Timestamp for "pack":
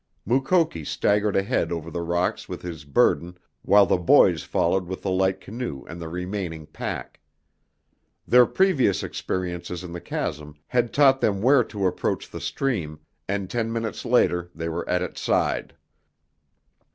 6.65-7.19